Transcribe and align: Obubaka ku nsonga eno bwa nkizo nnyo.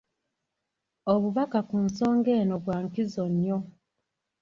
Obubaka 1.13 1.59
ku 1.69 1.75
nsonga 1.85 2.29
eno 2.41 2.55
bwa 2.63 2.77
nkizo 2.85 3.23
nnyo. 3.31 3.57